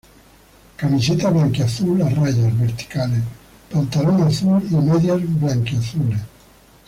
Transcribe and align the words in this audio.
Camiseta 0.77 1.29
blanquiazul 1.29 2.01
a 2.01 2.07
rayas 2.09 2.55
verticales, 2.59 3.21
pantalón 3.71 4.23
azul 4.23 4.59
y 4.67 4.73
medias 4.73 5.21
blanquiazules. 5.39 6.19